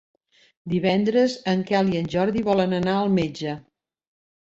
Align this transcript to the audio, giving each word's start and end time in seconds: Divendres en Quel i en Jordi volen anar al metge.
Divendres 0.73 1.35
en 1.53 1.63
Quel 1.69 1.93
i 1.93 2.01
en 2.01 2.11
Jordi 2.17 2.45
volen 2.51 2.77
anar 2.83 2.99
al 3.05 3.17
metge. 3.23 3.59